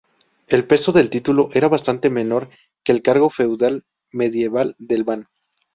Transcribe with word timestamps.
El 0.47 0.65
peso 0.65 0.91
del 0.91 1.11
título 1.11 1.49
era 1.53 1.67
bastante 1.67 2.09
menor 2.09 2.49
que 2.83 2.91
el 2.91 3.03
cargo 3.03 3.29
feudal 3.29 3.85
medieval 4.11 4.75
del 4.79 5.03
ban. 5.03 5.27